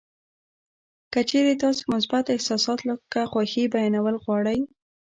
[1.13, 4.59] که چېرې تاسې مثبت احساسات لکه خوښي بیانول غواړئ